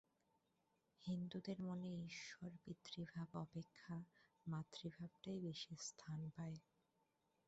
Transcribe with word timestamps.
হিন্দুদের 1.05 1.57
মনে 1.61 1.89
ঈশ্বরের 2.07 2.55
পিতৃভাব 2.63 3.27
অপেক্ষা 3.37 3.95
মাতৃভাবটিই 4.45 5.39
বেশী 5.45 5.73
স্থান 5.87 6.19
পায়। 6.35 6.57